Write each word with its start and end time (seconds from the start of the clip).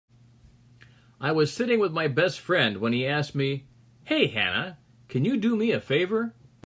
I 1.19 1.31
was 1.31 1.53
sitting 1.53 1.79
with 1.79 1.91
my 1.93 2.07
best 2.07 2.39
friend 2.39 2.77
when 2.77 2.91
he 2.91 3.05
asked 3.05 3.35
me, 3.35 3.67
"Hey 4.05 4.25
Hannah, 4.25 4.79
can 5.07 5.25
you 5.25 5.37
do 5.37 5.55
me 5.55 5.69
a 5.69 5.79
favor?" 5.79 6.33